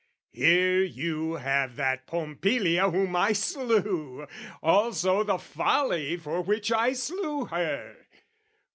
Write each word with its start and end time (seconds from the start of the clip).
Here 0.31 0.81
you 0.83 1.33
have 1.35 1.75
that 1.75 2.07
Pompilia 2.07 2.89
whom 2.89 3.15
I 3.15 3.33
slew, 3.33 4.25
Also 4.63 5.23
the 5.23 5.37
folly 5.37 6.17
for 6.17 6.41
which 6.41 6.71
I 6.71 6.93
slew 6.93 7.45
her! 7.45 8.07